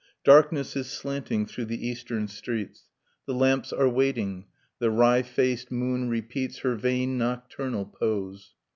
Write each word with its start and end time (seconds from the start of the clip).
Darkness 0.23 0.75
is 0.75 0.89
slanting 0.89 1.45
through 1.45 1.65
the 1.65 1.87
eastern 1.87 2.27
streets. 2.27 2.85
The 3.27 3.35
lamps 3.35 3.71
are 3.71 3.87
waiting. 3.87 4.45
The 4.79 4.89
wry 4.89 5.21
faced 5.21 5.69
moon 5.71 6.09
repeats 6.09 6.57
Her 6.61 6.73
vain 6.73 7.19
nocturnal 7.19 7.85
pose. 7.85 8.55